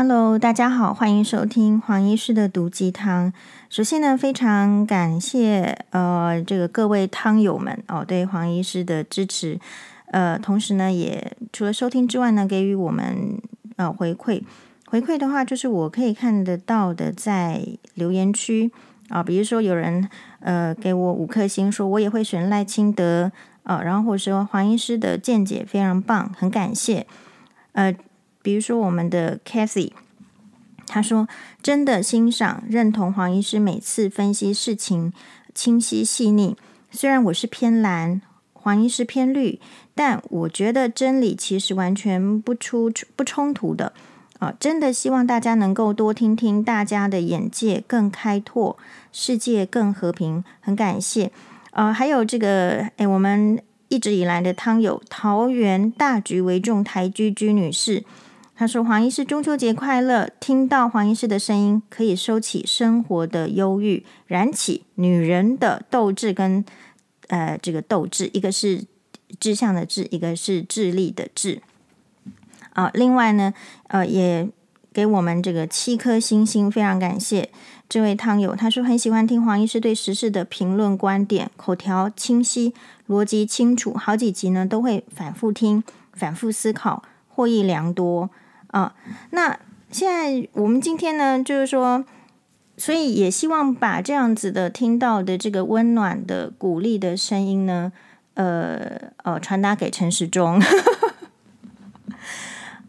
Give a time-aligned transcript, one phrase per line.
[0.00, 3.32] Hello，大家好，欢迎收听黄医师的毒鸡汤。
[3.68, 9.58] 首先呢，非常感谢呃这个各位汤友们哦对黄医师的支持，
[10.12, 13.42] 呃，同时呢，也除了收听之外呢，给予我们
[13.74, 14.40] 呃回馈。
[14.86, 17.60] 回馈的话，就是我可以看得到的，在
[17.94, 18.70] 留言区
[19.08, 20.08] 啊、比如说有人
[20.38, 23.32] 呃给我五颗星，说我也会选赖清德
[23.64, 27.04] 啊、呃，然后或者说黄医师的见解非常棒，很感谢，
[27.72, 27.92] 呃。
[28.48, 29.90] 比如说，我们的 Kathy，
[30.86, 31.28] 他说
[31.62, 35.12] 真的欣赏、认同黄医师每次分析事情
[35.54, 36.56] 清晰细腻。
[36.90, 38.22] 虽然我是偏蓝，
[38.54, 39.60] 黄医师偏绿，
[39.94, 43.92] 但我觉得真理其实完全不出不冲突的
[44.38, 44.54] 啊！
[44.58, 48.78] 真的希望大家能够多听听，大家的眼界更开拓，
[49.12, 50.42] 世界更和平。
[50.60, 51.30] 很感谢
[51.72, 51.92] 啊！
[51.92, 58.02] 还有这个，哎，我们一直以来的汤友桃园大局为重台居居女士。
[58.58, 60.28] 他说：“黄医师，中秋节快乐！
[60.40, 66.64] 听到黄医师的声音，可以收起生活的忧郁，燃起女人的斗志跟
[67.28, 68.84] 呃这个斗志，一个是
[69.38, 71.62] 志向的志，一个是智力的智。
[72.72, 73.54] 啊，另外呢，
[73.86, 74.48] 呃，也
[74.92, 77.50] 给我们这个七颗星星，非常感谢
[77.88, 78.56] 这位汤友。
[78.56, 82.74] 他说很喜欢听黄医师对时事的评论观点，口条清晰，
[83.06, 88.28] 逻辑清楚，好几集呢都会反复听，反复思考，获益良多。”
[88.68, 88.94] 啊，
[89.30, 89.58] 那
[89.90, 92.04] 现在我们今天呢，就是说，
[92.76, 97.90] 所以也希望把这样子的听到的这个温暖的鼓励的声音呢，
[98.34, 100.62] 呃呃，传达给陈时中。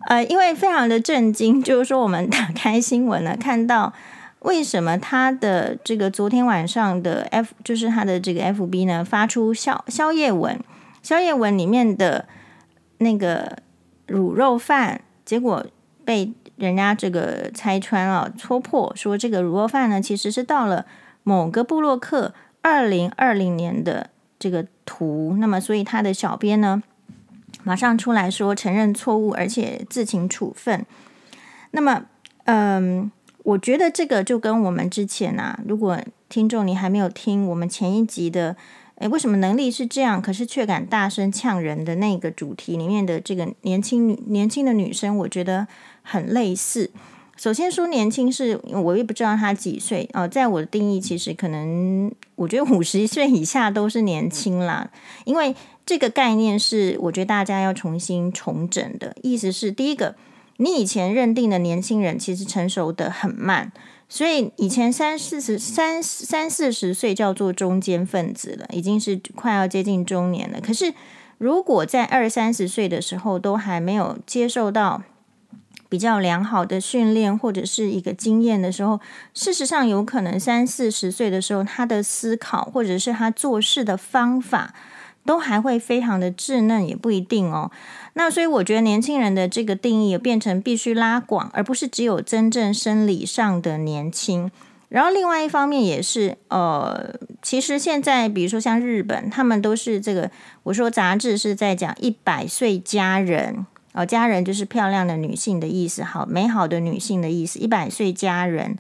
[0.10, 3.94] 呃，因为非常的震惊，就是说我们打开新闻呢，看到
[4.40, 10.60] 为什么他的这个昨天晚上的 F，就是他的这个 FB 呢，发出宵宵夜文，
[11.02, 12.28] 宵夜文里面的
[12.98, 13.60] 那个
[14.10, 15.00] 卤肉饭。
[15.30, 15.64] 结果
[16.04, 20.88] 被人家这个拆穿了，戳破说这个卤肉饭呢，其实是到了
[21.22, 25.36] 某个部落客二零二零年的这个图。
[25.38, 26.82] 那么，所以他的小编呢，
[27.64, 30.84] 马上出来说承认错误，而且自请处分。
[31.70, 32.06] 那么，
[32.46, 33.12] 嗯，
[33.44, 38.56] 我觉得这个就跟我们之前啊，如果听众你还没有听我们前一集的。
[39.00, 45.68] 诶，为什么能力是这样，可是却敢大声呛人的那个主题里面的这个年轻女年轻的女生，我觉得
[46.04, 46.92] 很类似。
[47.38, 54.92] 首先说年轻是，我也不知道她几岁哦，在我的定义，其实可能我觉得五十岁以下都是年轻啦，
[55.24, 55.56] 因为
[55.86, 60.16] 这个概念是我觉得大家要重新重整的，意思是第一个，
[60.58, 63.72] 你以前认定的年轻人其实成熟得很慢。
[64.12, 70.60] 所以以前三四十三三四十岁叫做中间分子了，已经是快要接近中年了。
[70.60, 70.94] 可是
[71.38, 75.04] 如果在二三十岁的时候都还没有接受到
[75.88, 79.00] 比较良好的训练或者是一个经验的时候，
[79.36, 84.74] 事实上有可能三四十岁的时候他的思考或者是他做事的方法
[85.24, 87.70] 都还会非常的稚嫩，也不一定哦。
[88.22, 94.52] 那所以我觉得年轻人的这个定义也变成必须拉广，而不是只有真正生理上的年轻。
[94.90, 100.30] 然后另外一方面也是，呃，其实现在比如说像日本，他们都是这个，
[100.64, 108.78] 我说杂志是在讲一百岁佳人，哦，佳人就是漂亮的女性的意思，好，美好的女性的意思，一百岁佳人。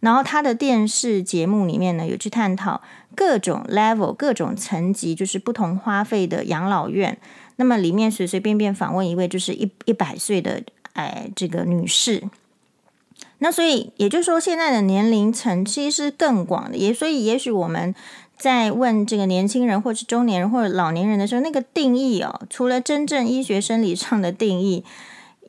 [0.00, 2.82] 然后他的电视节目里面呢，有去探讨
[3.14, 7.16] 各种 level、各种层级，就是不同花费的养老院。
[7.62, 10.60] 那么里面随随便便访问一位就是一一百岁的
[10.94, 12.20] 哎这个女士，
[13.38, 17.94] 那所以也就是说现在的年龄层其实是更广的，也所以也许我们
[18.36, 24.82] 在问这个年轻人或是中年人或者老年人的时候，那个定义哦，除了真正医学生理上的定义。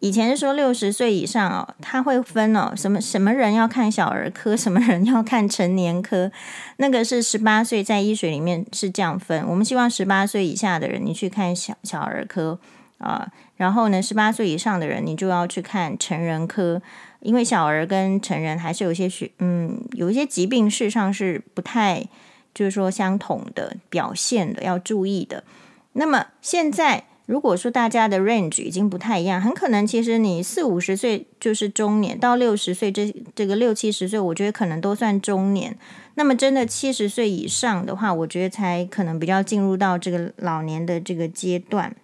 [0.03, 6.29] 以前是说六十岁以上哦，他会分哦，什么什么人要看小儿科， 什么人要看成年科，
[6.75, 9.47] 那个是十八岁在医学里面是这样分。
[9.47, 12.59] 我们希望十八岁以下的人你去看小小儿科
[12.97, 16.81] 啊，然后呢，十八岁以上的人你就要去看成人科，
[17.21, 22.05] 因为小儿跟成人还是有些学嗯，有一些疾病事实上是不太
[22.53, 25.45] 就是说相同的表现的，要注意的。
[25.93, 27.05] 那么现在。
[27.25, 35.77] 如果说大家的 range 已经不太一样，很可能其实你四五十岁就是中年，到六十岁这这个六七十岁，我觉得可能都算中年。
[36.15, 41.95] 那么真的七十岁以上的话，我觉得才可能比较进入到这个老年的这个阶段。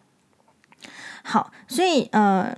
[1.22, 2.58] 好，所以呃，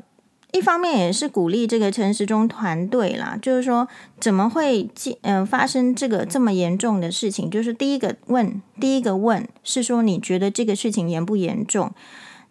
[0.52, 3.88] 一方面也是鼓励这个陈时中团队啦，就是说
[4.19, 7.50] 怎么会进嗯、发生这个这么严重的事情？
[7.50, 11.92] 就是第一个问，第一个问是说你觉得这个事情严不严重？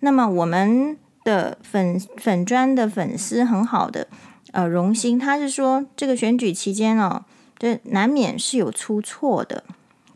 [0.01, 4.09] 那么我们的粉粉专的粉丝很好的，
[4.53, 7.25] 呃荣兴，他是说这个选举期间哦，
[7.59, 9.65] 这难免是有出错的。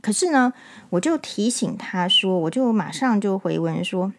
[0.01, 0.53] 可是呢，
[0.91, 4.13] 我就提醒他说，我就马上就回文说，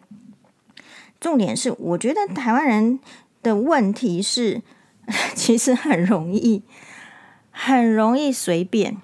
[1.20, 2.98] 重点是，我觉得台湾人
[3.42, 4.62] 的问题是，
[5.34, 6.62] 其实很容易，
[7.50, 8.96] 很容易随便，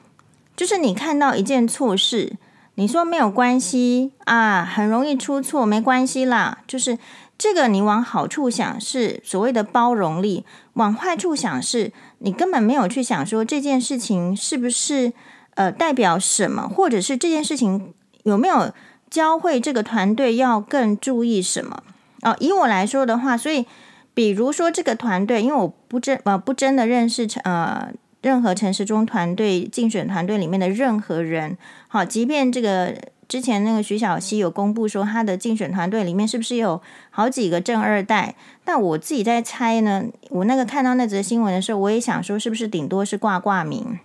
[0.56, 2.36] 就是你看到一件错事，
[2.74, 6.98] 你说没有关系啊，很容易出错，没关系啦，就是
[7.36, 15.12] 这个你往好处想是所谓的包容力，往坏处想是你根本没有去想说这件事情是不是。
[15.54, 17.92] 呃，代表什么，或者是这件事情
[18.22, 18.72] 有没有
[19.10, 21.82] 教会这个团队要更注意什么？
[22.22, 23.66] 哦、以我来说的话，所以
[24.14, 27.92] 比如说这个团队，因为我不真呃不真的认识呃
[28.22, 31.58] 任何陈时中团队竞选团队里面的任何人，
[31.88, 32.96] 好，即便这个
[33.28, 36.80] 之前那个徐小溪有公布说他的竞选团队里面是不是有
[37.10, 38.34] 好几个正二代，
[38.64, 43.98] 但我自己在猜呢，我那个看到那则新闻的时候，我也想说是不是顶多是挂挂名。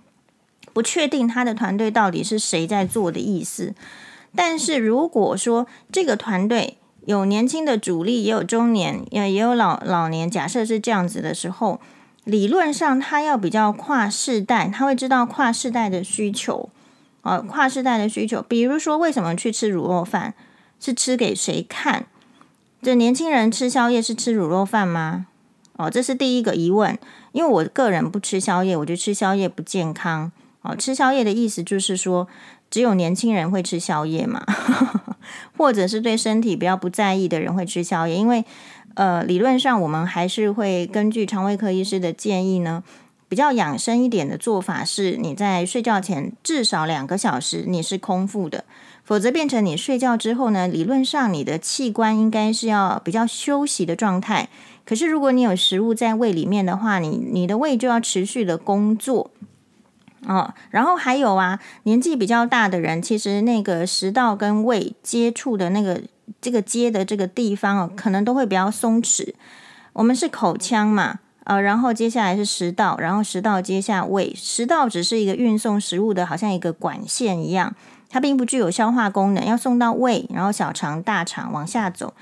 [0.74, 3.74] 不确定他的团队到底是谁在做的意思，
[4.36, 11.80] 但是如果说这个团队有年轻的主力，也有中年，也也有老老年，假设是这样子的时候，
[12.28, 16.70] 理论上他要比较跨世代，他会知道跨世代的需求，
[17.22, 20.34] 呃，跨世代的需求，比如说为什么去吃卤肉饭，
[20.78, 22.06] 是吃给谁看？
[22.82, 25.28] 这年轻人吃宵夜是吃卤肉饭吗？
[25.78, 27.00] 哦，这是第一个疑问，
[27.32, 30.30] 因为我个人不吃宵夜，我觉得吃宵夜不健康。
[30.64, 32.28] 哦，吃宵夜的意思就是说，
[32.70, 34.44] 只有年轻人会吃宵夜嘛，
[35.56, 38.16] 或者是对身体比较不在意的人会吃宵夜。
[38.16, 38.44] 因为，
[38.98, 42.84] 呃，理论上我们还是会根据肠胃科医师的建议呢，
[43.30, 48.64] 比较养生一点的做法是，你在睡觉前至少两个小时你是空腹的，
[49.04, 54.50] 否则变成你睡觉之后呢，理论上你的器官应该是要比较休息的状态。
[54.84, 59.30] 可是如果你有食物在胃里面的话，你你的胃就要持续的工作。
[60.26, 66.02] 哦，然后还有啊，年纪比较大的人，其实那个食道跟胃接触的那个
[66.42, 69.34] 这个接的这个地方哦，可能都会比较松弛。
[69.94, 77.76] 我们是口腔嘛，呃，然后接下来是食道，然后食道接下胃，食道只是一个运送食物的，好像一个管线一样，
[78.10, 82.14] 它并不具有消化功能，要送到胃，然后小肠、大肠往下走。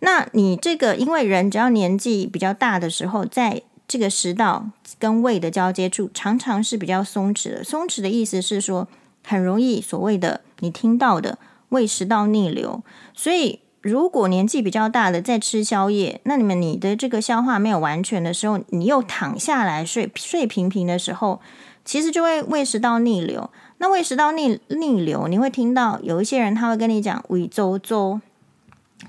[0.00, 4.66] 那你这个，因为人只要年纪比较大的时候，在这个食道
[4.98, 7.64] 跟胃的交接处常常是比较松弛的。
[7.64, 8.86] 松弛的意思是说，
[9.24, 11.38] 很容易所谓的你听到的
[11.76, 12.82] 胃食道逆流。
[13.12, 21.40] 所以，如果年纪比较大的在吃宵夜，那你们你的这个消化没有完全的时候，你又躺下来睡睡平平的时候，
[21.84, 23.50] 其实就会胃食道逆流。
[23.78, 28.20] 那胃食道逆逆流，你会听到有一些人他会跟你讲胃周周，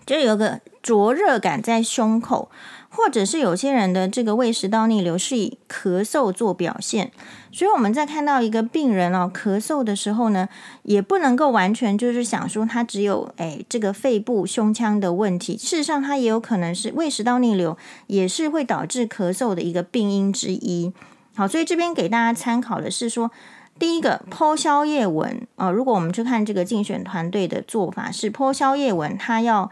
[0.06, 2.50] 就有个灼热感在胸口。
[2.90, 7.12] 或者是有些人的这个胃食道逆流是以咳嗽做表现，
[7.52, 10.48] 所以我们在看到一个病人哦咳嗽的时候呢，
[10.84, 20.92] 也不能够完全就是想说他只有诶这个肺部胸腔的问题，事实上他也有可能是胃食道逆流，也是会导致咳嗽的一个病因之一。
[21.36, 23.30] 好，所以这边给大家参考的是说，
[23.78, 29.70] 第一个剖宵夜纹啊，如果我们去看这个竞选团队的做法是剖宵夜纹，他要。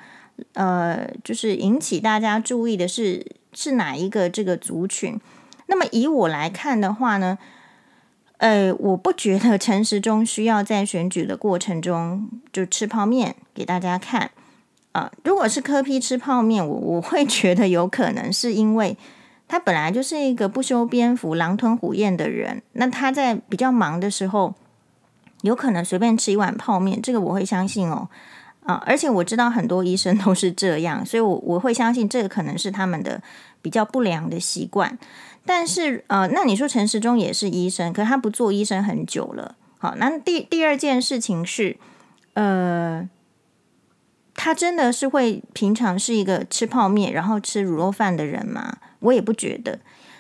[0.54, 5.20] 呃，就是引起大家注意的是是哪一个这个族群？
[5.68, 7.38] 那么以我来看的话呢，
[8.38, 14.32] 呃，我不觉得陈时中需要在选举的过程中就吃泡面给大家看
[14.92, 18.98] 啊，如果是柯批吃泡面，我我会觉得有可能是因为
[19.48, 24.54] 他本来就是一个不修边幅、狼吞虎咽的人，那他在比较忙的时候，
[25.42, 28.10] 有可能随便吃一碗泡面，这个我会相信哦。
[28.66, 33.22] 啊，而且我知道很多医生都是这样，所以我我会相信这个可能是他们的
[33.62, 34.98] 比较不良的习惯。
[35.46, 39.56] 但是，呃，那你说陈时中也是医生，可是他不做医生很久了。
[39.78, 41.78] 好，那第第二件事情是，
[42.34, 43.08] 呃，
[44.34, 48.78] 他真的是会平常是一个吃泡面然后吃卤肉饭的人吗？
[49.02, 49.78] 我也不觉得。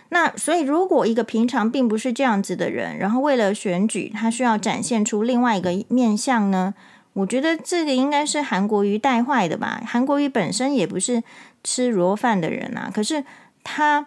[0.10, 6.76] 那所以，如果一个平常并不是这样子的人，然后为了选举，他需要展现出另外一个面相呢？
[7.16, 9.82] 我觉得这个应该是韩国瑜带坏的吧。
[9.88, 11.24] 韩国瑜本身也不是
[11.64, 13.24] 吃卤肉饭的人啊，可是
[13.64, 14.06] 他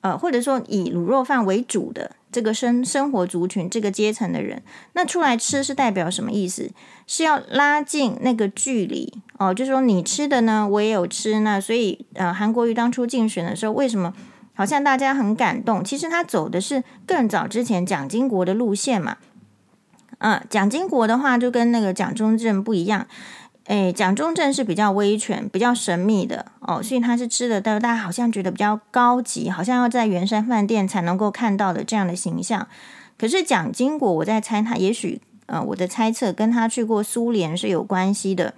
[0.00, 4.62] 呃，或者说以卤肉饭为主的这个生生活族群这个阶层的人，
[4.94, 6.70] 那出来吃是代表什么意思？
[7.06, 14.14] 是要拉近那个距离哦，就是说你吃的呢，我也有吃，那所以呃，韩国瑜当初竞选的时候，为什么
[14.54, 15.84] 好像大家很感动？
[15.84, 19.18] 其实他走的是更早之前蒋经国的路线嘛。
[20.18, 23.06] 嗯，蒋经国的话就跟那个蒋中正不一样，
[23.64, 32.66] 诶，蒋中正是比较威权、比较神秘的哦，所以他是吃的，大家好像觉得比较高级，好像要在圆山饭店才能够看到的这样的形象。
[33.16, 38.54] 可是蒋经国，我在猜他，也许呃，我的猜测跟他去过苏联是有关系的。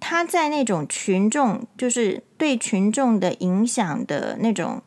[0.00, 4.80] 他在那种群众，就是对群众的影响的那种，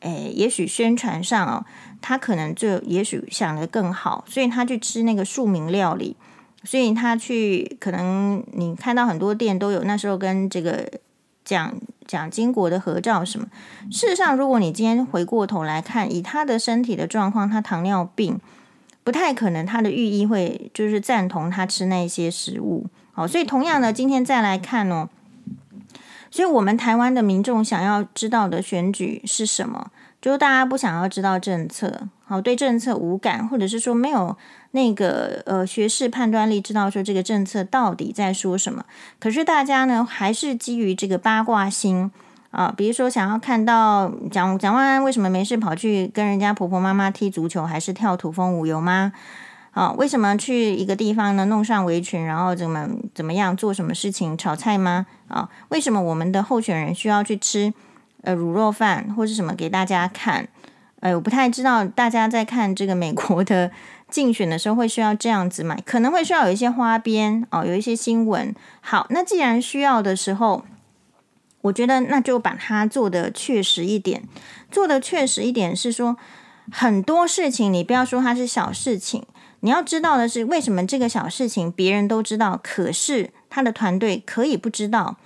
[0.00, 1.64] 诶，也许宣传上哦，
[2.00, 6.16] 他可能就也许想得更好，所以他去吃那个庶民料理。
[6.62, 10.86] 所以他去，可能你看到很多店都有那时候跟这个
[11.42, 11.74] 蒋
[12.06, 13.46] 蒋经国的合照什么。
[13.90, 18.38] 事实上，如果你今天回过头来看，以他的身体的状况，他糖尿病，
[19.02, 22.84] 不太可能他的御医会就是赞同他吃那些食物。
[23.12, 25.08] 好，所以同样的，今天再来看哦，
[26.30, 29.90] 所以我们台湾的民众想要知道的选举是什么？
[30.20, 34.36] 就是大家不想要知道政策，好，对政策无感，或者是说没有
[34.72, 38.84] 那个呃学识判断力，知道说这个政策到底在说什么。
[39.18, 42.10] 可是大家呢，还是基于这个八卦心
[42.50, 49.12] 啊，比如说想要看到蒋蒋万安为什么没事跑去跟人家婆婆妈妈踢足球，还是跳土风舞有吗？
[49.70, 51.46] 啊，为什么去一个地方呢？
[51.46, 54.36] 弄上围裙，然后怎么怎么样做什么事情？
[54.36, 55.06] 炒菜吗？
[55.28, 57.72] 啊，为什么我们的候选人需要去吃？
[58.22, 60.48] 呃，卤肉饭或是什么给大家看？
[61.00, 63.70] 呃，我不太知道大家在看这个美国的
[64.10, 65.80] 竞选的时候会需要这样子买？
[65.80, 68.54] 可能会需要有一些花边哦，有一些新闻。
[68.82, 70.62] 好，那既然需要的时候，
[71.62, 74.24] 我觉得那就把它做的确实一点。
[74.70, 76.18] 做的确实一点是说，
[76.70, 79.24] 很多事情你不要说它是小事情，
[79.60, 85.16] 你要知道的是为什么这个小事情别人都知道，可是他的团队可以不知道，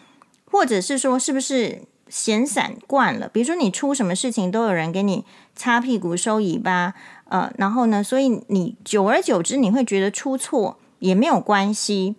[0.45, 1.83] 或者是说是不是？
[2.15, 5.25] 闲散惯了，比如说你出什么事情都有人给你
[5.57, 6.95] 擦屁股、收尾巴，
[7.25, 12.15] 呃，然后呢，所以你久而久之你会觉得出错也没有关系。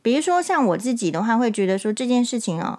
[0.00, 2.78] 比如说像我自己的话，会觉得说这件事情哦，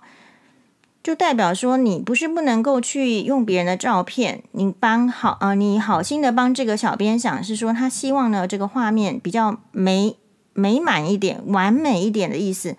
[1.04, 10.16] 就代表说你不是不能够去用别人的照片，你帮好呃，你好心的帮这个小编想是说他希望呢这个画面比较美
[10.54, 12.76] 美满一点、完美一点的意思。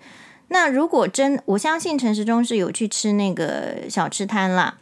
[0.49, 4.77] 那如果真，我相信陈时中是有去吃那个小吃摊啦。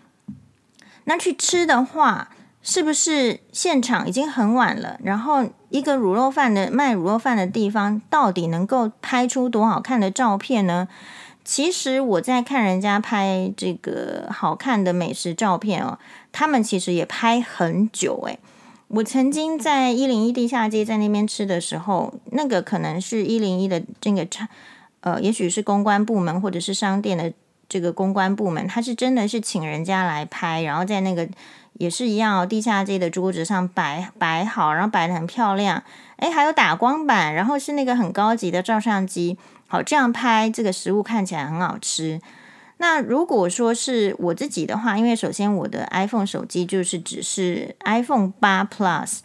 [1.06, 2.30] 那去吃的话，
[2.62, 5.00] 是不是现场已经很晚了？
[5.04, 10.88] 然后一个卤肉饭的卖卤肉饭的地方，到底能够拍出多好看的照片呢？
[11.44, 16.00] 其实我在看人家拍这个好看的美食照片哦，
[16.32, 18.40] 他们其实也拍很久诶。
[18.88, 24.48] 我曾经在一零一地下街在那边吃的时候，那个可能是一零一的这个场。
[25.06, 27.32] 呃，也许是公关部门或者是商店的
[27.70, 31.30] 这个公关部门，他是真的是请人家来拍，然后在那个
[31.74, 35.84] 也是一样哦，地下街的桌子上摆摆好，然后摆得很漂亮，
[36.18, 42.20] 诶，还有打光板，然后是那个很高级的照相机，好，这样拍这个食物看起来很好吃。
[42.78, 49.20] 那如果说是我自己的话，因为首先我的 iPhone 手机就是只是 iPhone 八 Plus，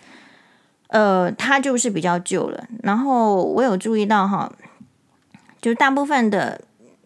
[0.89, 4.53] 呃，它就是比较旧了，然后我有注意到哈。
[5.61, 6.61] 就大部分的，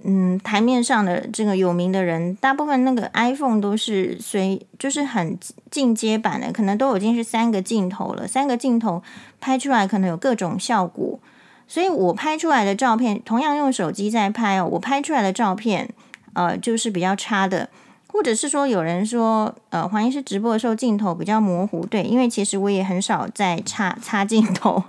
[0.04, 5.36] 嗯，台面上的这个有名的人，大部分那个 iPhone 都是随，就是很
[5.70, 9.02] 进阶版的，可能都已经是三个镜头了，三个镜头
[9.40, 11.18] 拍出来可能有各种效果，
[11.66, 15.88] 所以我拍出来的照片，同样用手机在拍哦，我拍出来的照片，
[16.34, 17.68] 呃，就是比较差的，
[18.06, 24.84] 或者是说有人说，呃，黄医师直播的时候镜头比较模糊，对，因为其实我也很少在擦擦镜头，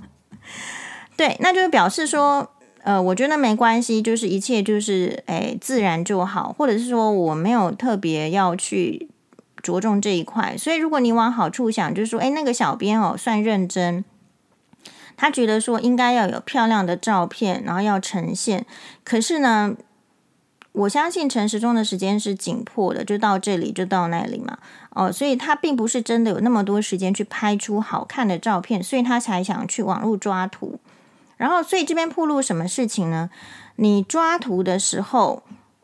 [1.18, 2.52] 对，那就是表示说。
[2.86, 9.10] 呃，我觉得没关系，就是一切就是诶自然就好，或者是说我没有特别要去
[9.64, 14.06] 着重这一块，所以如果你往好处想，就是说，诶那个小编哦算认真，
[15.18, 18.64] 他觉得说应该要有漂亮的照片，然后要呈现。
[19.04, 19.76] 可是呢，
[20.74, 24.60] 我相信陈时中的时间是紧迫的，就到这里就到那里嘛，
[24.92, 30.80] 哦，所以他并不是真的有那么多时间去拍出好看的照片，所以他才想去网络抓图。
[31.38, 33.30] 然后，所以这边暴露什么事情呢？
[33.76, 35.44] 你抓图的时候，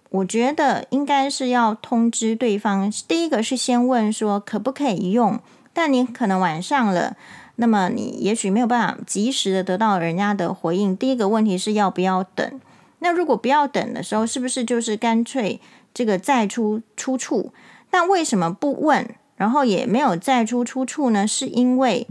[0.09, 2.89] 我觉得应该是要通知对方。
[3.07, 5.39] 第一个是先问说可不可以用，
[5.73, 7.17] 但你可能晚上了，
[7.57, 10.95] 那么你也许没有办法及时的得到人家的回应。
[10.95, 12.61] 第一个问题是要不要等？
[12.99, 15.59] 那如果不要等的时候，是不是就是干脆
[15.93, 17.51] 这个再出出处？
[17.89, 21.27] 但为什么不问，然后也没有再出出处呢？
[21.27, 22.07] 是因为。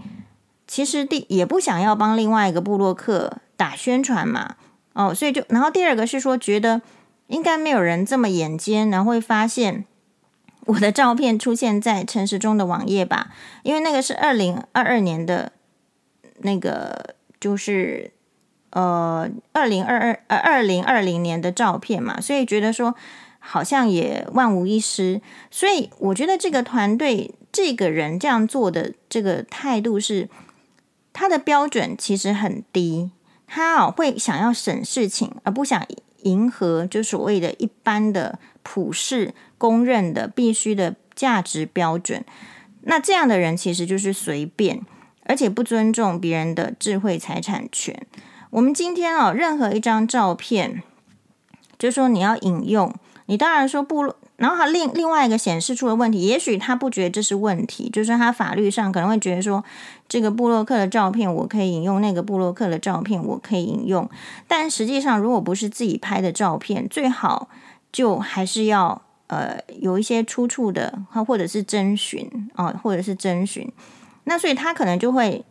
[0.71, 4.55] 其实第也不想要帮另外一个部落客打宣传嘛，
[4.93, 6.81] 哦，所以就然后第二个是说，觉得
[7.27, 9.85] 应该没有人这么眼尖，然后会发现
[10.67, 13.33] 我的照片出现在陈时中的网页吧，
[13.65, 15.51] 因为那个是二零二二年的
[16.43, 18.13] 那个就是
[18.71, 22.95] 呃二零二二呃二零二零年的照片嘛，所以觉得说
[23.41, 25.21] 好像也万无一失。
[25.51, 30.29] 所以我觉得这个团队这个人这样做的这个态度是，
[31.13, 33.11] 他的标准其实很低，
[33.47, 35.87] 他哦会想要省事情，而不想
[36.23, 42.25] 迎合就所谓的一般的普世公认的必须的价值标准。
[42.83, 44.83] 那这样的人其实就是随便。
[45.27, 48.05] 而且不尊重别人的智慧财产权。
[48.49, 50.83] 我们今天哦，任何一张照片，
[51.79, 52.93] 就说你要引用，
[53.27, 59.63] 你当然说不，然后他另另外一个显示出的问题，也许他不觉得这是问题，就是他法律上可能会觉得说，
[60.09, 64.09] 这个部落客的照片我可以引用，那个部落客的照片我可以引用，
[64.49, 67.51] 但实际上如果不是自己拍的照片，最好
[67.93, 73.71] 就还是要呃有一些出处的，或者是征询啊，或者是征询。
[74.25, 75.45] 那所以他可能就会，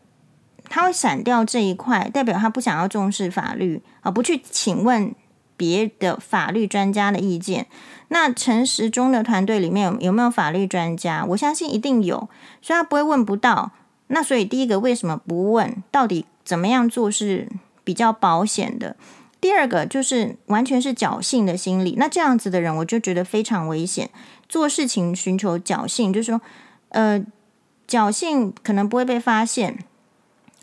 [0.67, 5.13] 他会闪掉这一块，代表他不想要重视法律啊，不去请问
[5.59, 7.67] 别的法律专家的意见。
[8.07, 11.25] 那陈时中的团队里面有有没有法律专家？
[11.31, 12.29] 我相信一定有，
[12.61, 13.71] 所以他不会问不到。
[14.07, 15.83] 那所以第一个为什么不问？
[15.91, 17.49] 到底怎么样做是
[17.83, 18.95] 比较保险的？
[19.41, 21.95] 第二个就是完全是侥幸的心理。
[21.97, 24.09] 那这样子的人，我就觉得非常危险。
[24.47, 26.41] 做事情寻求侥幸，就是说，
[26.89, 27.21] 呃。
[27.89, 29.79] 侥幸可能不会被发现，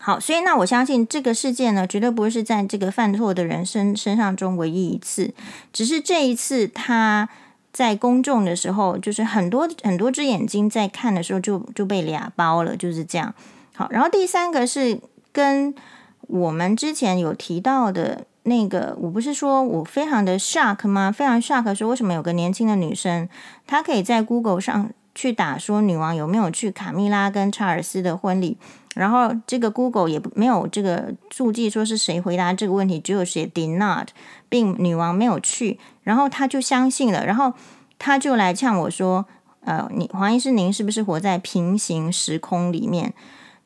[0.06, 5.34] 好，所以那我相信这个事件呢，绝对不会是在这个犯错的人身身上中唯一一次，
[5.72, 7.28] 只是这一次他
[7.72, 13.34] 在公众的时候，就是很多很多只眼睛在看的时候就，就被俩包了，就是这样。
[13.74, 15.00] 好，然后第三个是
[15.32, 15.74] 跟
[16.20, 21.10] 我们之前有提到的那个，我不是说我非常的 shock 吗？
[21.10, 23.28] 非常 shock 说为什么有个年轻的女生，
[23.66, 24.88] 她可以在 Google 上。
[25.16, 28.58] 去打说女王有没有去卡蜜拉跟查尔斯的婚礼，
[28.96, 34.08] 然后这个 Google 也没有这个注记说是谁回答这个问题，只有写 did not，
[34.48, 37.52] 并女王没有去，然后他就相信了，然后
[37.98, 39.26] 他就来呛我说，
[39.60, 43.12] 呃，你黄医师您是不是活在平行时空里面？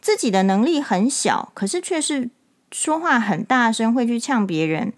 [0.00, 2.28] 自己的能力很小，可是却是
[2.72, 4.92] 说话很大声，会去呛别人，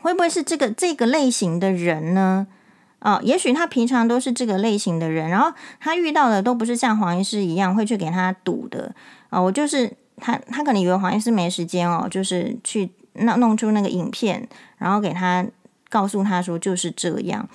[0.00, 2.46] 会不会是这个这个类型的人呢？
[3.00, 8.94] 哦，也许他平常都是这个类型的人，然后他遇到的都不是像黄医师一样会去给他堵的
[9.30, 9.44] 啊、哦。
[9.44, 15.46] 我就是他，他可能以为黄医师没时间哦，就是去弄弄出那个影片，然后给他
[15.88, 17.48] 告诉他说就是这样。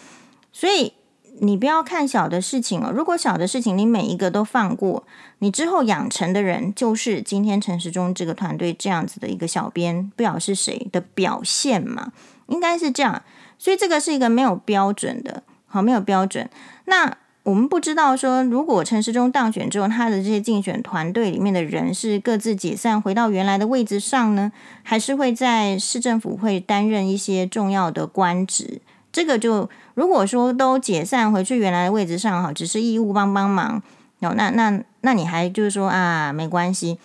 [0.52, 0.94] 所以
[1.42, 5.06] 你不要看小的事情哦，如果小的事情你每一个都放过，
[5.40, 12.12] 你之后养成的人就是今天陈时中这个团队这样子的一个小编，不晓是谁的表现嘛，
[12.48, 13.22] 应该是这样。
[13.58, 16.50] 所以这个是一个没有标准的，好，没有标准。
[16.86, 28.82] 那我们不知道说，如果陈时中当选之后，他的这些竞选团队里面的人是各自解散回到原来的位置上呢，还是会在市政府会担任一些重要的官职？
[29.12, 33.82] 这个就如果说都解散回去原来的位置上，哈，只是义务帮帮忙，
[34.22, 36.98] 哦，那那那你还就是说啊，没关系。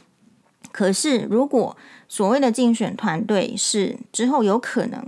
[0.72, 1.76] 可是如果
[2.08, 5.06] 所谓的竞选团队是之后有可能。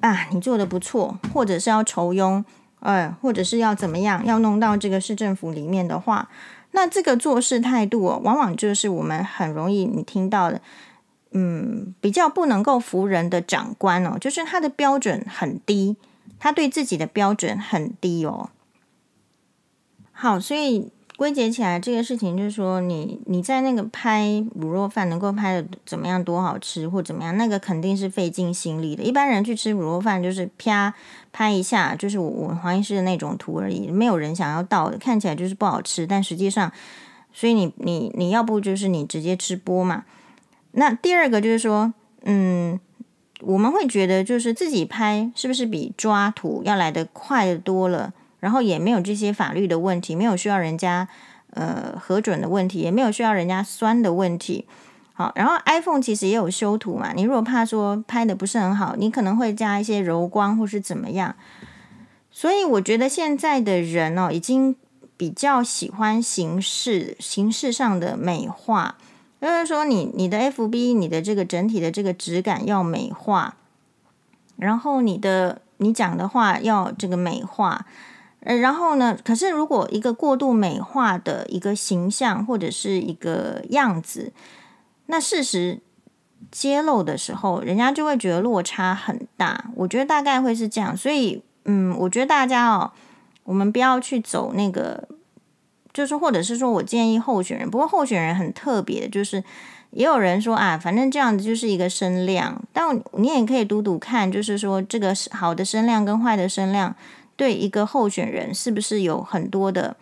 [0.00, 2.42] 啊，你做的不错，或者是要酬庸，
[2.80, 6.28] 呃，或者是要怎么样，要弄到这个市政府里面的话，
[6.72, 10.60] 那这个做事态度哦，往往就是我们很容易你听到的，
[11.32, 15.96] 嗯，比较不能够服人的长官哦，就是他的标准很低，
[16.38, 18.50] 他对自己的标准很低哦。
[20.12, 20.92] 好，所以。
[21.20, 29.02] 归结起来，这个事情就是说你，你在那个拍卤肉饭能够拍的怎么样，多好吃或怎么样，那个肯定是费尽心力的。
[29.02, 30.94] 一般人去吃卤肉饭，就是啪
[31.30, 36.72] 拍一下，就是我我黄医师的那种图而已，没有人想要到的，看起来就是不好吃，但实际上，
[37.34, 40.06] 所以你你你要不就是你直接吃播嘛。
[40.72, 42.80] 那第二个就是说，嗯，
[43.42, 48.14] 我们会觉得就是自己拍是不是比抓图要来得快得多了？
[48.40, 51.06] 然后也没有这些法律的问题，没有需要人家
[51.52, 54.66] 呃核准的问题，也没有需要人家酸的问题。
[55.12, 61.36] 好，然后 iPhone 其实也有修图嘛，你如果怕说拍的不是很好，你可能会加一些柔光或是怎么样。
[62.30, 64.74] 所以我觉得现在的人哦，已经
[65.18, 68.96] 比较喜欢形式形式上的美化，
[69.42, 73.56] 就是说你你的 FB 你的这个整体的这个质感要美化，
[74.56, 77.84] 然后你的你讲的话要这个美化。
[78.42, 79.16] 呃，然后呢？
[79.22, 84.32] 可是如果一个过度美化的一个形象或者是一个样子，
[85.06, 85.80] 那事实
[86.50, 89.70] 揭露的时候，人家就会觉得落差很大。
[89.76, 90.96] 我觉得大概会是这样。
[90.96, 92.92] 所以，嗯，我觉得大家哦，
[93.44, 95.06] 我们不要去走那个，
[95.92, 99.44] 就是或者是说我建议候选人，不过候选人很特别的，就是
[99.90, 106.96] 也有人说啊，反正这样子就是一个声量，但你也可以读读看，就是说这个好的声量跟坏的声量
[107.40, 109.96] 对一个候选人是不是有很多的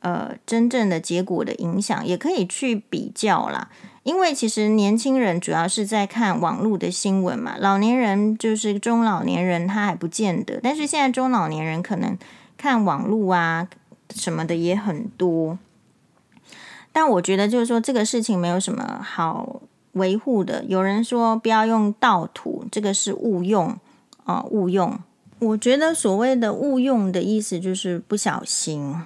[0.00, 3.68] 呃真正的结果的影响，也可以去比较啦。
[4.04, 12.16] 因为其实年轻人主要是在看网络的新闻嘛，老年人就是中老年人他还不见得，但是现在中老年人可能
[12.56, 13.68] 看网络啊
[14.14, 15.58] 什么的也很多。
[16.90, 19.60] 但我觉得就是说这个事情没有什么好
[19.92, 20.64] 维护的。
[20.64, 23.76] 有人说不要用盗图，这个是误用
[24.24, 24.98] 啊，误用。
[25.40, 29.02] 我觉得所谓的误用的意思就是不小心，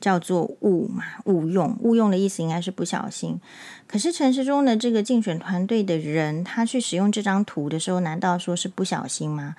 [0.00, 1.76] 叫做误嘛，误用。
[1.80, 3.38] 误用的意思应该是不小心。
[3.86, 9.56] 可是陈时中的这个竞选团队的人，他去使用这张图的时候，难道说是不小心吗？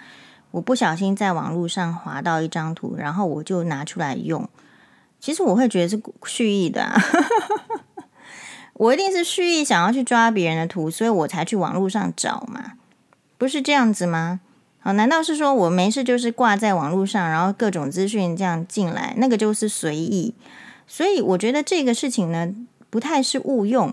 [0.51, 4.49] 我不小心在网络上划到一张图，然后我就拿出来用。
[5.19, 7.01] 其实我会觉得是蓄意的啊。
[8.73, 12.73] 我一定是蓄意想要去抓别人的图，所以我才去网络上找嘛，
[13.37, 14.41] 不是这样子吗？
[14.85, 20.35] 好，难道是说我没事就是挂在网络上，然后各种资讯这样进来，那个就是随意？
[20.85, 22.53] 所以我觉得这个事情呢，
[22.91, 23.91] 不太是误用，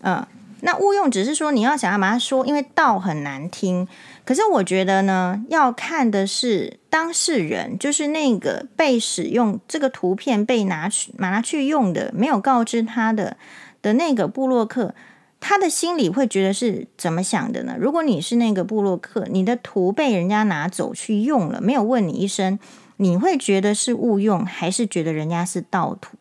[0.00, 0.26] 嗯，
[0.62, 3.86] 那误用只是说你要想要把它说，因为道很难听。
[4.24, 13.36] 可是我觉得呢，要看的是当事人，就是那个被使用这个图片被拿去拿去用的，没有告知他的。
[13.82, 14.94] 的那个布洛克，
[15.44, 17.74] 他的心里会觉得是怎么想的呢？
[17.76, 22.60] 如果你是那个布洛克，你的图被人家拿走去用了，没有问你一声，
[22.98, 26.16] 你会觉得是误用，还是觉得人家是盗图？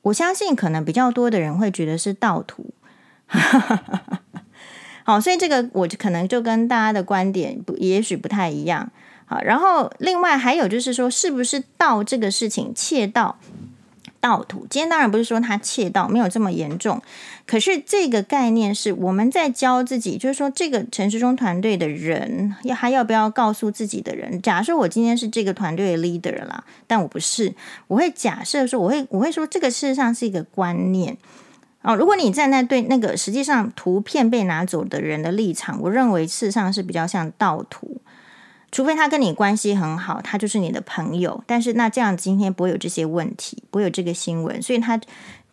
[0.00, 2.72] 我相信可能比较多的人会觉得是盗图。
[5.04, 8.90] 好，所以这个我可能就跟大家的观点不，也许不太一样。
[9.26, 13.38] 好，然后另外还有就是说，是不是盗这个事情窃盗？
[14.22, 17.02] 盗图，今天当然不是说他窃盗没有这么严重，
[17.44, 24.40] 可是这个概念是我们在教自己，就是说这个陈时中团队的人要还要不要告诉自己的人？
[24.40, 27.52] 假设我今天是这个团队的 leader 啦，但我不是，
[27.88, 31.16] 我会假设说，我会我会说这个事实上是一个观念
[31.82, 31.96] 哦。
[31.96, 38.00] 如果你站在对那个实际上图片被拿走的人的立场，我认为事实上是比较像盗图。
[38.72, 41.44] 除非他跟你关系很好，他就是你的朋友。
[41.46, 44.98] 但是那这样今天不会有这些问题，不会有这个新闻，所以他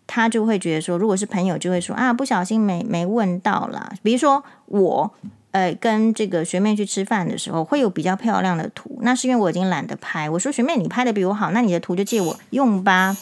[0.08, 3.91] 他就会觉得说，如果是朋友，就会说啊，不小心没没问到啦。
[4.01, 5.12] 比如说我
[5.51, 10.29] 呃跟这个学妹去吃饭的时候，会有比较漂亮的图，那是因为我已经懒得拍。
[10.29, 13.17] 我说学妹，你拍的比我好，那你的图就借我用吧。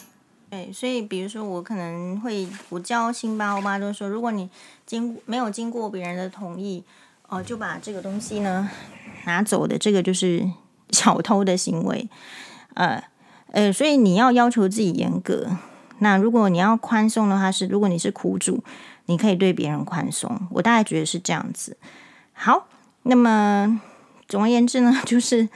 [0.51, 4.47] 对，所以比如说我可能会我教辛巴欧巴都说，如果你
[4.85, 6.83] 经没有经过别人的同意。
[7.29, 8.69] 哦，就把这个东西呢
[9.27, 10.49] 拿走的，这个就是
[10.89, 12.09] 小偷的行为，
[12.73, 13.03] 呃
[13.51, 15.47] 呃，所以你要要求自己严格。
[15.99, 18.63] 那如果你要宽松的话，是如果你是苦主，
[19.05, 20.47] 你可以对别人宽松。
[20.51, 21.77] 我大概觉得是这样子。
[22.33, 22.67] 好，
[23.03, 23.81] 那么
[24.27, 25.49] 总而言之呢，就是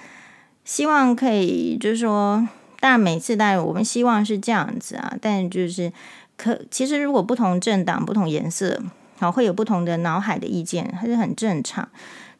[0.65, 2.47] 希望可以，就是说，
[2.79, 5.93] 当然每次当然我们希望是这样子啊，但就是
[6.37, 8.81] 可其实如果不同政党、不同颜色。
[9.19, 11.87] 好，会有不同的脑海的意见，还是很正常。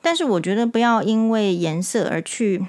[0.01, 2.65] 但是我觉得不要因为颜色而去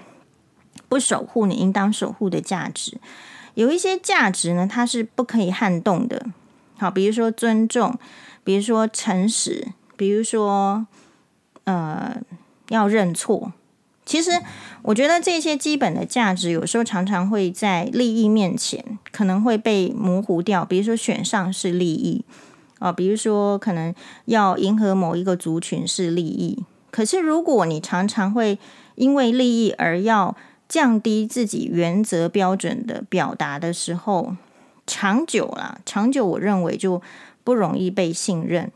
[0.88, 2.98] 不守护你应当守护的价值。
[3.54, 6.26] 有一些价值呢，它是不可以撼动的。
[6.78, 7.98] 好，比如说尊重，
[8.44, 10.86] 比如说诚实，比如说
[11.64, 12.16] 呃
[12.68, 13.52] 要认错。
[14.04, 14.30] 其实
[14.82, 20.64] 我觉得这些基本的价值，有时候常常会在利益面前可能会被模糊掉。
[20.64, 22.24] 比如说选上是利益。
[22.78, 28.60] 啊，比如说可能要迎合某一个族群是利益，可是如果你常常会
[28.94, 30.36] 因为利益而要
[30.68, 34.36] 降低自己原则标准的表达的时候，
[34.86, 37.02] 长久啦，长久我认为就
[37.42, 38.70] 不容易被信任。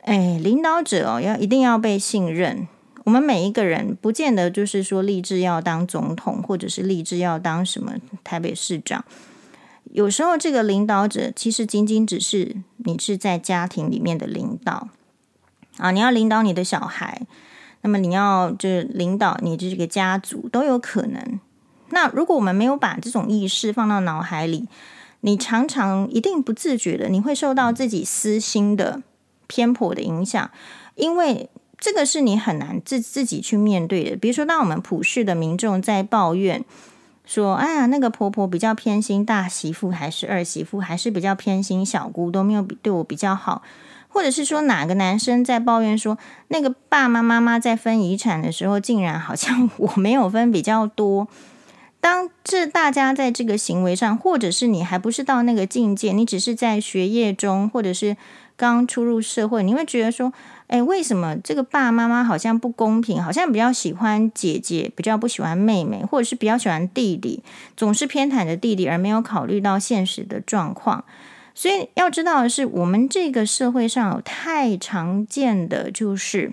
[0.00, 2.66] 哎，领导者哦，要一定要被信任。
[3.04, 9.04] 我们每一个人不见得就是说立志要当总统，或者是立志要当什么台北市长。
[9.92, 14.88] 有时候，这个领导者其实仅仅只是你是在家庭里面的领导
[15.78, 17.22] 啊，你要领导你的小孩，
[17.82, 21.40] 那么你要就是领导你这个家族都有可能。
[21.90, 24.66] 那如果我们没有把这种意识放到脑海里，
[25.20, 29.02] 你常常一定不自觉的，你会受到自己私心的
[29.46, 30.50] 偏颇的影响，
[30.94, 34.16] 因为这个是你很难自自己去面对的。
[34.16, 36.64] 比如说，当我们普世的民众在抱怨。
[37.24, 43.62] 说，哎呀，那个婆婆比较偏心大媳妇，还是二媳妇，还是比较偏心小姑，都没有比对我比较好，
[44.12, 51.26] 或者是说哪个男生在抱怨说，那个爸爸妈妈在分遗产的时候，竟然好像 我没有分比较多。
[52.00, 58.16] 当这大家在这个行为上，或者是你还不是到那个境界，你只是在学业中，或者是。
[58.54, 60.32] 刚初入社会，你会觉得说，
[60.68, 63.20] 哎，为什么这个爸爸妈妈好像不公平？
[63.20, 67.42] 好像比较喜欢姐姐，比较不喜欢妹妹，或者是比较喜欢弟弟，
[67.76, 71.04] 总是偏袒着弟弟，而没有考虑到现实的状况。
[71.54, 76.52] 所以要知道的是，我们这个社会上有太常见的就是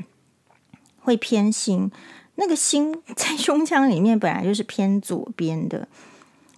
[1.00, 1.90] 会偏心，
[2.36, 5.88] 那个心 在胸腔里面本来就是偏左边的。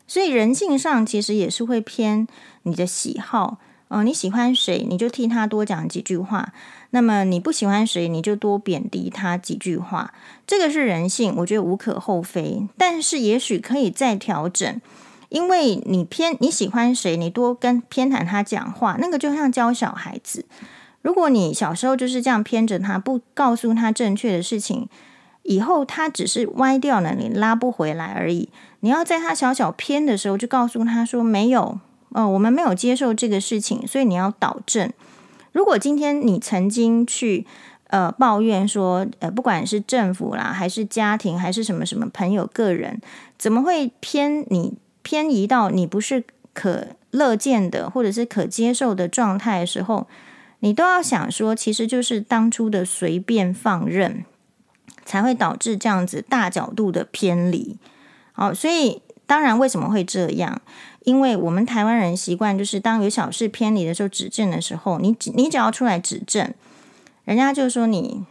[0.08, 2.28] 所以人性上其实也是会偏
[2.64, 6.50] 你的喜好，呃，你喜欢谁，你就替他多讲几句话；
[6.90, 10.14] 那么你不喜欢谁，你就多贬低他几句话。
[10.46, 12.68] 这个是人性，我觉得无可厚非。
[12.78, 14.82] 但是也许可以再调整，
[15.32, 20.46] 因为你偏你喜欢谁，你多跟偏袒他讲话，那个就像教小孩子。
[21.02, 24.90] 如果你小时候就是这样偏着他，不告诉他正确的事情。
[25.44, 28.50] 以后他只是歪掉了，你拉不回来而已。
[28.82, 31.80] 你要在他小小偏的时候，就告诉他说：“没有，
[32.12, 34.92] 呃，我们没有接受这个事情，所以你要导正。”
[35.54, 37.48] 如果今天你曾经去
[37.88, 43.02] 呃抱怨说，呃，不管是政府啦，还是家庭，还是什么什么朋友、个人，
[43.38, 50.08] 怎么会偏你偏移到你不是可乐见的或者是可接受的状态的时候，
[50.60, 54.26] 你都要想说，其实就是当初的随便放任。
[55.04, 57.76] 才会导致这样子大角度的偏离。
[58.34, 60.62] 好，所以当然为什么会这样？
[61.04, 66.54] 因为我们台湾人习惯就是当有小事偏离的时候，指正的时候，你你只要出来指正，
[67.26, 68.26] 人家就说你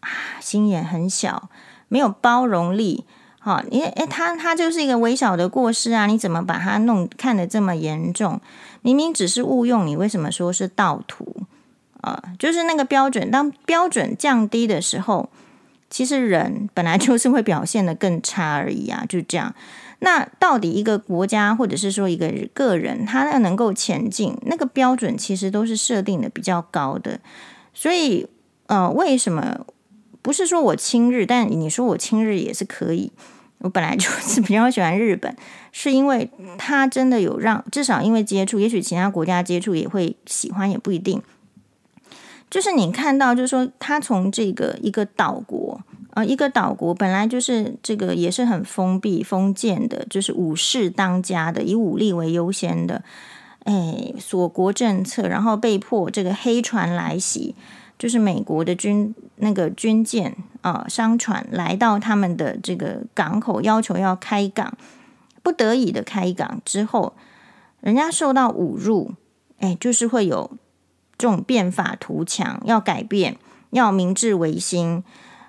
[0.00, 0.08] 啊
[0.40, 1.48] 心眼很小，
[1.88, 3.04] 没有包容力。
[3.44, 8.40] 好，你诶，他他就是一个微小的过失啊，你怎么把它弄看得这么严重？
[8.80, 11.42] 明明只是误用，你为什么说是盗图
[12.00, 12.22] 啊？
[12.38, 15.28] 就是那个标准，当标准降低的时候。
[15.90, 19.54] 其实人本来就是会表现得更差而已啊，就这样。
[20.00, 27.20] 那到底一个国家或者是说一个个人，他要能够前进，那个标准其实都是设定的比较高的。
[27.74, 28.26] 所以，
[28.66, 29.60] 呃，为什么
[30.20, 31.24] 不是说我亲日？
[31.24, 33.12] 但你说我亲日也是可以。
[33.64, 35.34] 我本来就 是比较喜欢日本，
[35.72, 41.22] 是因为他真的有让至少因为接触，也许其他国家接触也会喜欢，也不一定。
[42.50, 53.02] 就是你看到，就是说，他从这个一个岛国，呃，一个岛国本来就是这个也是很封闭、封建的，就是武士当家的，以武力为优先的，
[53.64, 57.56] 哎，锁国政策，然后被迫这个黑船来袭，
[57.98, 64.76] 就是美国的军那个军舰啊、商船来到他们的这个港口，要求要开港，
[65.42, 67.14] 不得已的开港之后，
[67.80, 69.12] 人家受到侮辱，
[69.58, 70.50] 哎，就是会有。
[71.16, 73.36] 这种变法图强，要改变，
[73.70, 75.02] 要明治维新。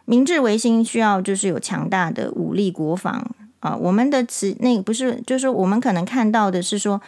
[0.05, 3.31] 明治维新需要就是有强大的武力国防
[3.61, 3.75] 啊。
[3.75, 7.01] 我们的词那个不是，就是我们可能看到的是说，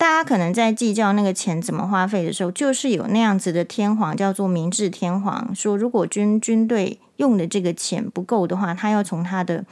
[0.00, 9.62] 大家可能在计较那个钱怎么花费的时候，就是有那样子的天皇叫做明治天皇，说如果军军队用的这个钱不够的话，他要从他的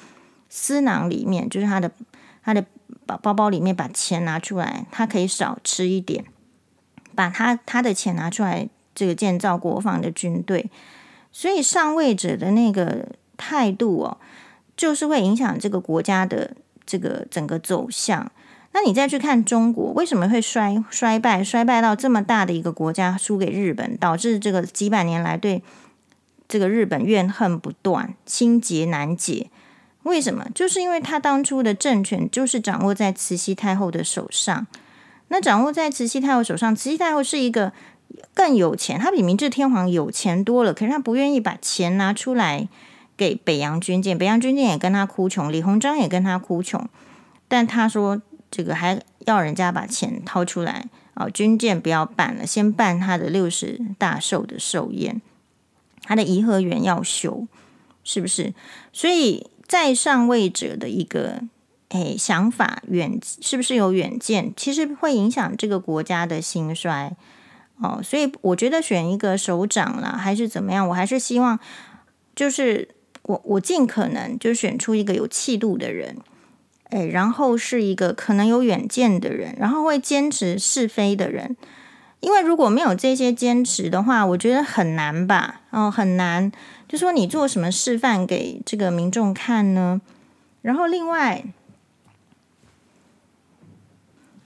[0.50, 1.90] 私囊里面，就是他的
[2.44, 2.62] 他的
[3.06, 6.26] 包包包里面把钱拿出来，他可以少吃一点。
[7.14, 10.70] 把他他的钱拿出来，这个建造国防的军队，
[11.32, 14.18] 所以上位者的那个态度哦，
[14.76, 18.30] 就是会影响这个国家的这个整个走向。
[18.72, 25.62] 那你再去看中国，为什么会衰衰败，衰败到这么大的一个国家输给日本，导致这个几百年来对
[26.46, 29.50] 这个日本怨恨不断，心结难解？
[30.04, 30.46] 为什么？
[30.54, 34.66] 就是因为他当初的政权就是掌握在慈禧太后的手上。
[35.28, 37.72] 那掌握在慈禧太后手上，慈禧太后是一个
[38.32, 42.68] 更有钱，她比明治天皇有钱多了，可是她不愿意把钱拿出来
[43.16, 46.88] 给北洋军舰，北洋军舰也跟她哭穷，李鸿章也跟她哭穷，
[47.46, 55.20] 但她说这个还要人家把钱掏出来啊，军舰不要办了，先办他的六十大寿的寿宴，
[56.02, 57.46] 他的颐和园要修，
[58.04, 58.54] 是不是？
[58.92, 61.42] 所以在上位者的一个。
[61.90, 64.52] 哎，想法远是不是有远见？
[64.54, 67.16] 其实会影响这个国家的兴衰
[67.78, 68.02] 哦。
[68.04, 71.58] 所以我觉得选一个首长啦，还是怎么样，我还是希望
[72.36, 72.90] 就是
[73.22, 76.18] 我我尽可能就选出一个有气度的人，
[76.90, 81.56] 哎，然后是一个可能有远见的人，然后会坚持是非的人。
[82.20, 86.50] 因为如果没有这些坚持的话，我觉得很难吧，哦，很难。
[86.88, 90.00] 就说你做什么示范给这个民众看呢？
[90.62, 91.44] 然后另外。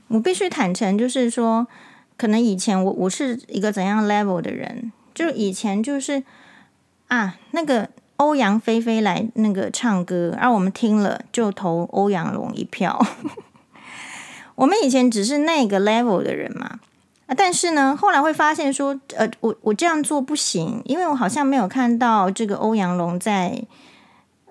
[0.09, 1.67] 我必须坦诚，就是说，
[2.19, 6.23] 可能以前我我是一个怎样 level 的人，就以前就是
[7.09, 13.05] 啊，那个欧阳菲菲来那个唱歌，而我们听了就投欧阳龙一票。
[14.55, 16.79] 我们以前只是那个 level 的人嘛，
[17.27, 23.65] 啊，但是呢，后来会发现说，呃，我我这样做不行，因为我好像没有看到这个欧阳龙在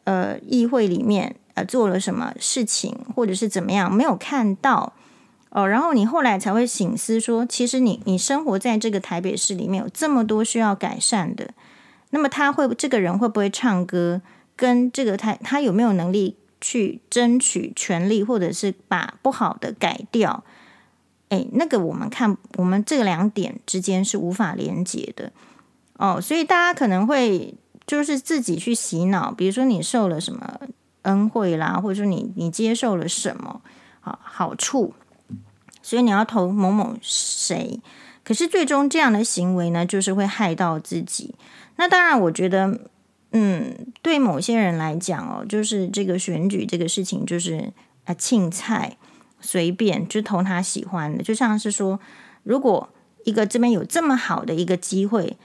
[0.04, 4.92] 呃议会里面呃做了什么事情，或者是怎么样，没有看到
[5.52, 5.68] 哦。
[5.68, 11.52] 然后你后来才会醒思说，其实你你生活在这个台北市里面有这么多需要改善的，
[12.12, 14.22] 那么他会这个人会不会唱歌，
[14.56, 20.44] 跟这个他他有没有能力去争取权利，或者是把不好的改掉？
[21.30, 25.32] 哎，那个我们看，我们这两点之间是无法连接的
[25.98, 27.56] 哦，所以大家可能会
[27.88, 30.60] 就是自己去洗脑，比如说你受了什么
[31.04, 33.62] 恩惠啦，或者说你你接受了什么
[34.02, 34.94] 好好处，
[35.82, 37.80] 所以你要投某某谁，
[38.26, 41.34] 可是最终这样的行为呢，就是会害到自己。
[41.82, 42.80] 那当然，我觉得，
[43.32, 47.74] 嗯，对某些人来讲哦，就是这个选举这个事情，就是
[48.06, 48.98] 啊，青菜。
[49.44, 52.00] 随便就投他喜欢的，就像是说，
[52.44, 52.88] 如果
[53.24, 55.36] 一个这边有这么好的一个机会，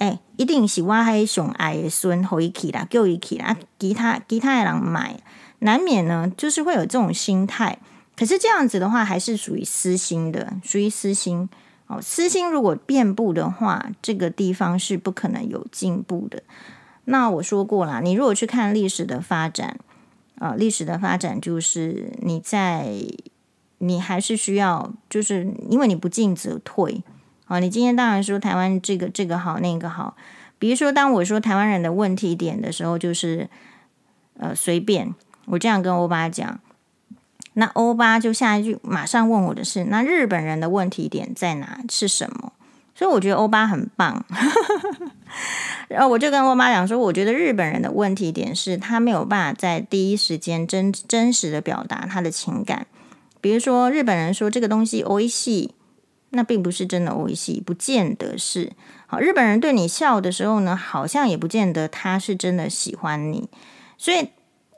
[0.00, 5.20] 哎，一定是我还熊矮的孙回去啦，给一起啦，其他其他的人买，
[5.60, 7.78] 难免呢，就是会有这种心态。
[8.16, 11.48] 可是这样子的话，还是属于私心的，属于私心
[11.86, 12.00] 哦。
[12.00, 16.42] 私心如果遍布的话，这个地方是不可能有进步的。
[17.04, 19.78] 那我说过啦，你如果去看历史的发展，
[20.38, 22.92] 啊、历史的发展就是你在。
[23.78, 27.04] 你还是需要，就是因为你不进则退
[27.44, 27.58] 啊。
[27.58, 30.16] 你今天当然说台湾这个这个好，那个好。
[30.58, 33.50] 比如说，当我说台湾人的问题点的时候，就是
[34.38, 36.58] 呃随便我这样跟欧巴讲，
[37.55, 41.79] 那欧巴就下一句马上问我的是：那日本人的问题点在哪？
[41.89, 42.53] 是什么？
[42.95, 44.23] 所以我觉得欧巴很棒。
[45.87, 52.87] 然后我就跟欧巴讲说，我觉得日本人的问题点是他没有办法在第一时间真真实的表达他的情感。
[53.41, 55.69] 比如说，日本人说这个东西おいしい，
[56.29, 58.71] 那并不是真的おいしい，不见得是。
[59.07, 63.49] 好，日本人对你笑的时候呢，好像也不见得他是真的喜欢你。
[63.97, 64.29] 所以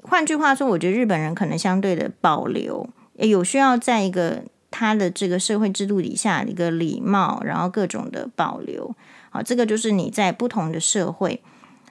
[0.09, 8.95] 换句话说，我觉得日本人可能相对的保留，有需要在一个他的这个社会制度底下一个礼貌，然后各种的保留。
[9.31, 11.43] 好，这个就是你在不同的社会。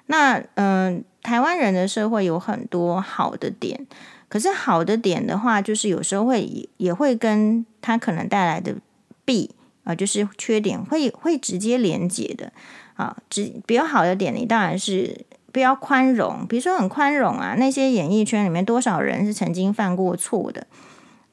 [0.08, 3.86] 那嗯、台湾人的社会有很多好的点。
[4.30, 8.76] 可是好的点的话，就是有时候会也会跟他可能带来的
[9.24, 9.52] 弊
[9.84, 12.52] 啊，就是缺点会会直接连接的
[12.96, 13.16] 啊。
[13.30, 15.26] 只比较好的点，你当然是
[15.58, 17.56] 比较宽容，比如说很宽容啊。
[17.58, 20.68] 那些演艺圈里面多少人是曾经犯过错的，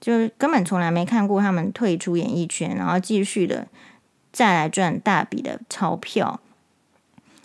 [0.01, 3.67] 就是根本从来没看过他们退出演艺圈，然后继续的
[4.33, 6.41] 再来赚大笔的钞票。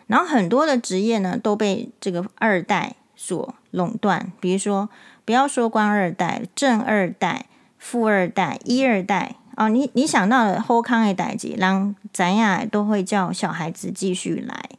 [0.07, 4.89] 然后很多的职业呢都被这个二代所垄断，比如说。
[5.25, 7.45] 不要说官二代、正二代、
[7.77, 14.69] 富二代、一二代哦，你你想到了后康的代际，让咱呀都会叫小孩子继续来，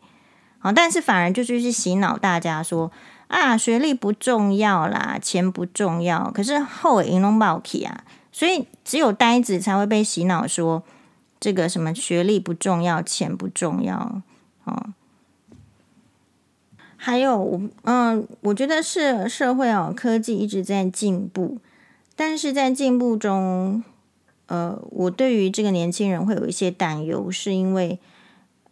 [0.60, 2.92] 好，但是反而就是去洗脑大家说
[3.28, 10.82] 啊，学历不重要啦，钱不重要，可是后银龙宝起啊，所以只有呆子才会被洗脑说
[11.40, 14.20] 这个什么学历不重要，钱不重要，
[14.64, 14.86] 哦。
[17.02, 21.56] 还有我嗯，我觉得是社会哦，科技一直在进步，
[22.14, 23.82] 但是在进步中，
[24.44, 27.98] 呃，我对于这个年轻人会有一些担忧，是因为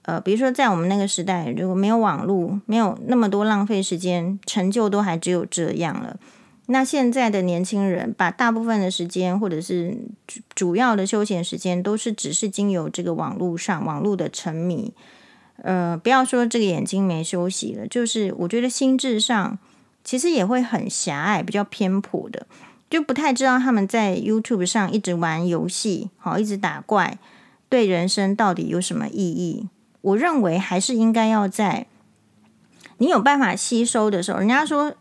[0.08, 6.18] 呃，比如说在我们那个时代，如果没有网络，没有那么多浪费时间，成就都还只有这样了。
[6.64, 9.98] 那现在的年轻人，把大部分的时间或者是
[10.54, 14.94] 主要的休闲时间，都是只是经由这个网络上网络的沉迷。
[15.62, 19.58] 呃，不要说这个眼睛没休息了，就是我觉得心智上
[20.02, 22.46] 其实也会很狭隘，比较偏颇的，
[22.88, 27.18] 就不太知道他们在 YouTube 上一直玩游戏，好，一直打怪，
[27.68, 29.68] 对人生到底有什么意义？
[30.00, 31.86] 我认为还是应该要在
[32.98, 34.94] 你有办法吸收的时候，人家说，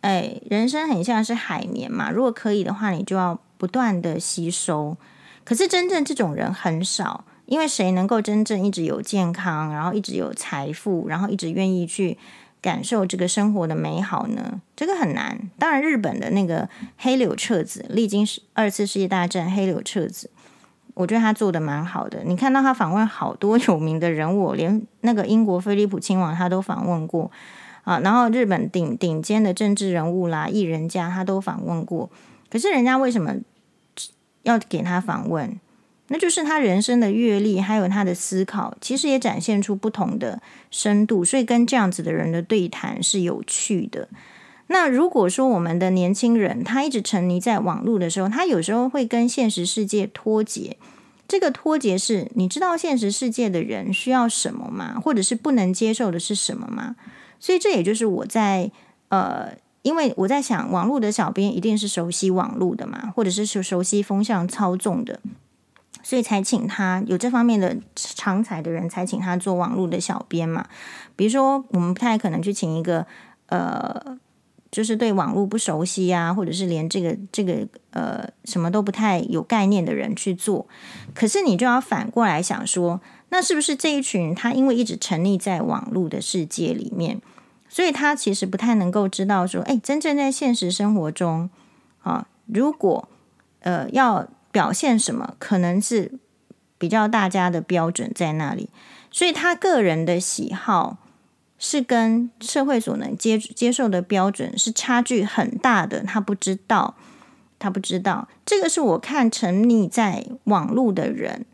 [0.00, 4.96] 哎，人生很像是海绵嘛，如果可以的话，你就要不断的吸收。
[5.44, 7.24] 可是真正这种人很少。
[7.46, 12.16] 因为谁能够真正一直有健康，然后一直有财富，然后一直愿意去
[12.62, 14.60] 感受这个生活的美好呢？
[14.76, 15.36] 这个很难。
[15.58, 20.30] 当然，日本的那个黑柳彻子，历经二次世界大战，黑柳彻子，
[21.00, 22.22] 我觉得他做的蛮好的。
[22.26, 27.30] 你看到他访问好多有名的人物，连那个英国菲利普亲王他都访问过
[27.84, 27.98] 啊。
[28.00, 32.10] 然后日本顶顶尖的政治人物啦、艺人家他都访问过。
[32.50, 33.34] 可是人家为什么
[34.42, 35.58] 要给他访问？
[36.08, 44.08] 那就是他人生的阅历，还有他的思考，其实也展现出不同的深度，所以跟这样子的人的对谈是有趣的。
[44.72, 50.76] 那如果说我们的年轻人他一直沉迷在网络的时候，他有时候会跟现实世界脱节，
[51.26, 55.00] 这个脱节是你知道现实世界的人需要什么吗？
[55.02, 56.94] 或者是不能接受的是什么吗？
[57.40, 58.70] 所以这也就是我在
[59.08, 59.48] 呃，
[59.82, 65.18] 因为我在想，网络的小编一定是熟悉网络的嘛，或者是熟熟悉风向操纵的，
[66.04, 70.68] 所以才请他有这方面的长才的人才请他做网络的小编嘛。
[71.16, 73.04] 比如说，我们不太可能去请一个
[73.48, 74.16] 呃。
[74.70, 80.66] 就是对网络不熟悉啊，或者是连这个这个呃什么都不太有概念的人去做，
[81.12, 83.00] 可是你就要反过来想说，
[83.30, 87.20] 那是不是这一群他因为一直沉溺在网络的世界里面，
[87.68, 91.50] 所以他其实不太能够知道说，哎，真正在现实生活中
[92.02, 93.08] 啊，如果
[93.60, 96.12] 呃要表现什么，可能是
[96.78, 98.70] 比较大家的标准在那里，
[99.10, 100.98] 所以他个人的喜好。
[101.62, 106.94] 是跟社会所能接接受的标准是差距很大的，他不知道，
[107.58, 111.44] 他不知道，这个是我看沉溺在网络的人，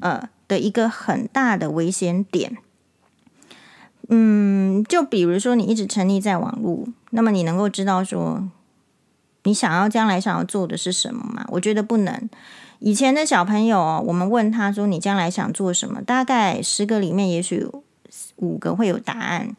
[0.00, 2.56] 呃的一个很大的危险点。
[4.08, 8.48] 嗯，就比如说你一直沉溺在网络，那么你能够知道说
[9.42, 11.44] 你想要将来想要做的是什么吗？
[11.48, 12.30] 我觉得不能。
[12.78, 17.68] 以前的小朋友，我们问他说你将来想做什么，大概十个里面也许。
[18.36, 19.56] 五个会有答案，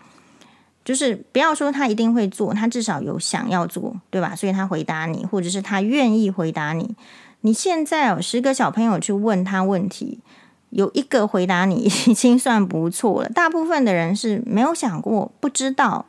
[0.83, 4.35] 就是不要说他一定会做，他至少有想要做，对吧？
[4.35, 6.95] 所以他回答你，或者是他愿意回答你。
[7.41, 10.19] 你现在有十个小朋友去问他问题，
[10.69, 11.75] 有一个回答你
[12.07, 13.29] 已经算不错了。
[13.29, 16.05] 大部分的人是没有想过，不知道。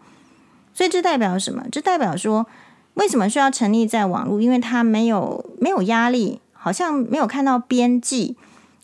[0.74, 1.64] 所以这代表什么？
[1.70, 2.46] 这代表说，
[2.94, 4.40] 为什么需要成立在网络？
[4.40, 8.36] 因为他没有没有压力，好像没有看到边际。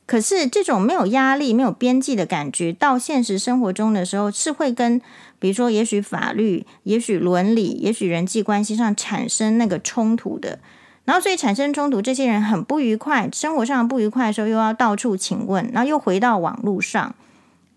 [0.08, 4.98] 可是这种没有压力、没有边际的感觉，到现实生活中的时候，是会跟
[5.38, 10.60] 比如说，也许法律、也许伦理、也许人际关系上产生那个冲突的。
[11.04, 17.14] 然后，所以产生冲突，这些人很不愉快，生活上不愉快的时候，又要到处请问，然后又回到网络上，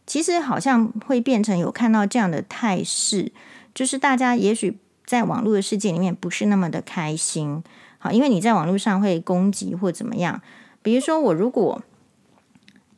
[0.08, 3.34] 其实好像会变成有看到这样的态势，
[3.76, 7.62] 就是大家也许在网络的世界里面不是那么的开心。
[7.98, 10.42] 好，因为你在网络上会攻击或怎么样，
[10.82, 11.84] 比如说我如果。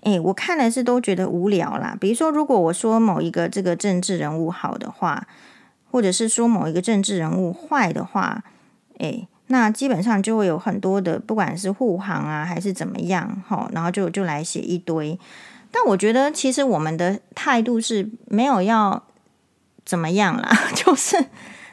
[0.04, 1.98] 诶，我看了是都觉得无聊啦。
[2.00, 5.28] 比如说，如果我说某一个这个政治人物好的话，
[5.90, 8.44] 或者是说某一个政治人物坏的话，
[9.00, 15.18] 诶，那基本上就会有很多的，不管是护航啊还是怎么样，齁，然后就就来写一堆。
[15.72, 19.04] 但我觉得其实我们的态度是没有要
[19.86, 21.26] 怎么样啦， 就是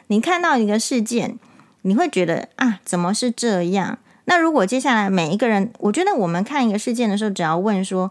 [0.07, 1.37] 你看到一个事件，
[1.81, 3.99] 你会觉得啊，怎么是这样？
[4.31, 8.09] 那如果接下来每一个人，我觉得我们看一个事件的时候，只要问说，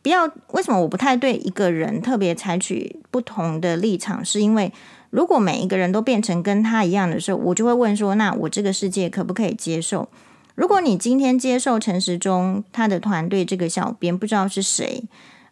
[0.00, 4.72] 不要为什么我不太对一个人特别采取不同的立场，是因为
[5.10, 10.08] 如果每一个人都变成跟他一样的时候，我就会问说，那我这个世界可不可以接受？
[10.54, 15.04] 如果你今天接受陈时中他的团队这个小编不知道是谁，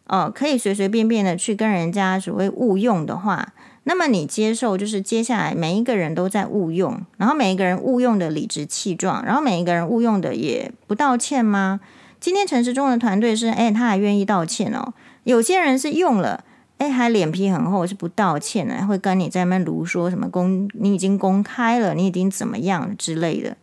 [0.07, 3.53] 呃，可以随随便便的去跟人家所谓误用的话。
[3.83, 11.79] 那么你接受，就是接下来每一个人都在误用，然后每一个人误用的理直气壮，然后每一个人误用的也不道歉吗？
[12.19, 14.93] 今天城市中的团队是，哎，他还愿意道歉哦。
[15.23, 16.43] 有些人是用了，
[16.77, 23.57] 哎，还脸皮很厚，是不道歉呢，会跟你在那边如说什么公，你已经公开了，你已经怎么样之类的。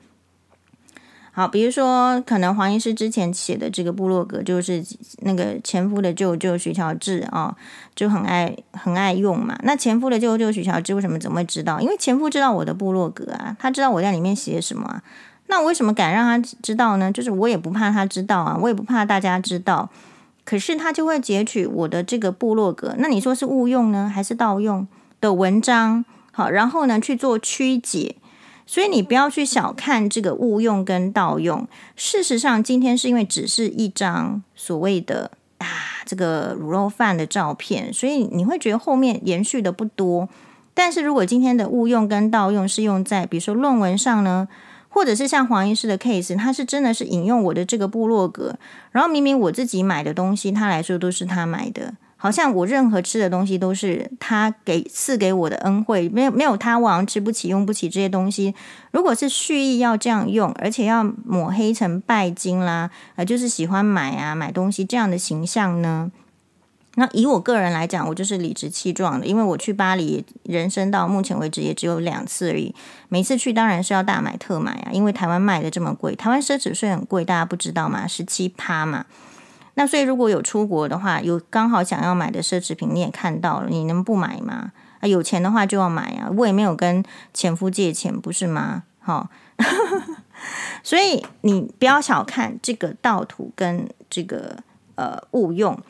[1.38, 4.84] 好，比如说，可能黄医师之前写的这个部落格，就是
[5.18, 7.54] 那个前夫的舅舅许乔治啊、
[7.94, 9.56] 就很爱很爱用嘛。
[9.62, 11.80] 那前夫的舅舅许乔治为什么怎么会知道？
[11.80, 15.00] 因为前夫知道我的部落格啊，他知道我在里面写什么啊。
[15.46, 17.12] 那我为什么敢让他知道呢？
[17.12, 19.88] 就是我也不怕他知道啊，我也不怕大家知道。
[20.44, 24.84] 可是他就会截取我的这个部落格，那你说是误用呢，还是盗用
[25.20, 26.04] 的文章？
[26.32, 28.16] 好，然后呢去做曲解。
[28.70, 31.66] 所以你不要去小看这个误用跟盗用。
[31.96, 35.66] 事实上，今天是因为只是一张所谓的啊
[36.04, 40.28] 这个卤肉饭的照片，所以你会觉得后面延续的不多。
[40.74, 44.46] 但是如果今天的误用跟盗用是用在比如说论文上呢，
[44.90, 48.58] 或者是像黄医师的 case，他是真的是引用我的这个部落格，
[48.92, 51.94] 然后明明我自己买的东西，他来说都是他买的。
[52.20, 58.52] 好像我任何吃的东西都是他给赐给我的恩惠，没有没有他，我好像吃不起、用不起这些东西。
[58.90, 66.10] 如果是蓄意要这样用，而且要抹黑成拜金啦，呃，就是喜欢买啊买东西这样的形象呢？
[66.96, 72.74] 那以我个人来讲，我就是理直气壮的，因为我去巴黎，人生到目前为止也只有两次而已。
[73.08, 78.08] 每次去当然是要大买特买啊，因为台湾卖的这么贵，台湾奢侈税很贵，大家不知道吗？
[78.08, 79.06] 十七趴嘛。
[79.78, 84.72] 那所以如果有出国的话，有刚好想要买的奢侈品，你也看到了，你能不买吗？
[84.98, 86.28] 啊，有钱的话就要买啊！
[86.36, 88.82] 我也没有跟前夫借钱，不是吗？
[88.98, 89.30] 好，
[90.82, 94.56] 所以你不要小看这个盗图跟这个
[94.96, 95.80] 呃误用，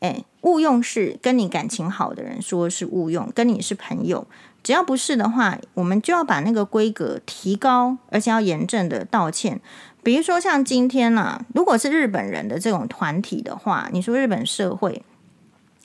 [0.00, 4.26] 哎，误用是跟你感情好的人说是误用，跟你是朋友，
[4.62, 9.62] 只要不是的话，我们就要把那个规格提高，而且要严正的道歉。
[10.02, 15.02] 比如说像今天呢、如果是日本人的这种团体的话，你说日本社会，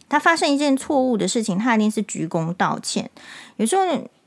[0.08, 3.10] 他发生一件错误的事情，他一定是鞠躬道歉。
[3.58, 3.84] 有时候，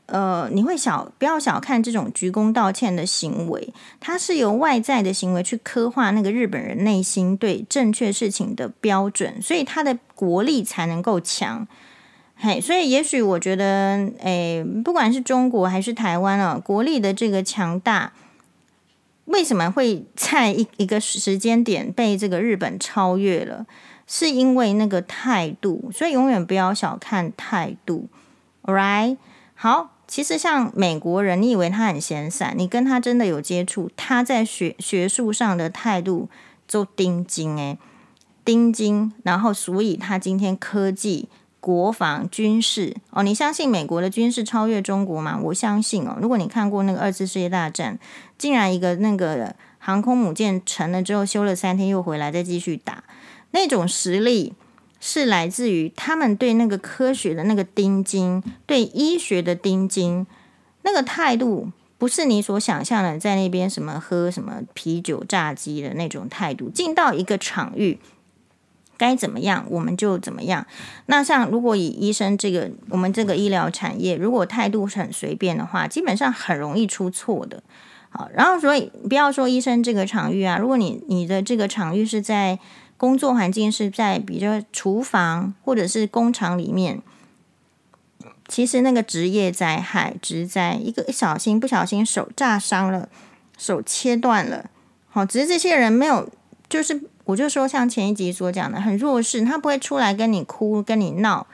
[0.06, 11.66] 呃，你会小不要小看这种鞠躬道歉的行为，它是由外在的行为去刻画那个日本人内心对正确事情的标准，所以他的国力才能够强。
[12.36, 18.12] 嘿，所以也许我觉得，诶，不管是中国还是台湾啊，国力的这个强大。
[19.28, 23.66] 为什么会在一一个时间点被这个日本超越了？
[24.06, 28.08] 是因为那个态度，所以永远不要小看态度。
[28.62, 29.18] Alright，
[29.54, 36.28] 好，其实像美国人，你以为他很闲散，你跟他真的有接触，他在学学术上的态度
[36.66, 37.78] 就钉金诶，
[38.44, 41.28] 钉金，然后所以他今天科技。
[41.68, 45.38] 国防军事哦，你相信美国的军事超越中国吗？
[45.42, 46.16] 我相信哦。
[46.18, 47.98] 如果你看过那个二次世界大战，
[48.38, 53.04] 竟然一个那个航空母舰沉了之后，修了三天又回来再继续打，
[53.50, 54.54] 那种实力
[54.98, 60.26] 是来自于他们对那个科学的那个钉金，对医学的钉金，
[60.84, 67.98] 那个态度不是你所想象的，在那边什么喝什么啤酒炸鸡的那种态度，进到一个场域。
[68.98, 70.66] 该怎么样我们就怎么样。
[71.06, 77.62] 那像如果以医生这个我们这个医疗产业，如果态度很随便的话，基本上很容易出错的。
[78.10, 82.58] 好，然后所以不要说医生这个场域啊，如果你你的这个场域是在
[82.96, 87.00] 工作环境是在比如说厨房或者是工厂里面，
[88.48, 93.08] 其实那个职业灾害、职灾，一个一小心不小心手炸伤了，
[93.56, 94.70] 手切断了，
[95.08, 96.28] 好，只是这些人没有
[96.68, 97.00] 就是。
[97.28, 101.46] 我就说，像前一集所讲的，很弱势，他不会出来跟你哭、跟你闹，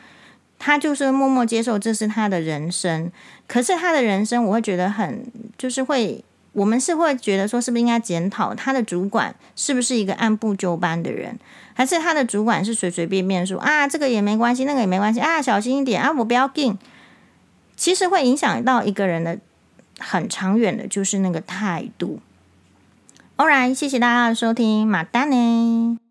[0.57, 3.11] 他就是默默接受这是他的人生。
[3.49, 5.27] 可是他的人生，我会觉得很，
[5.59, 11.37] 就是会，我们是会觉得说，是不是应该检讨他的主管是不是一个按部就班的人，
[11.75, 16.79] 还是他的主管是随随便便说啊，这个也没关系，那个也没关系啊，小心一点啊，我不要紧。
[17.75, 19.37] 其实会影响到一个人的
[19.99, 22.21] 很长远的，就是那个态度。
[23.37, 26.04] Alright，谢谢大家的收听，马丹呢。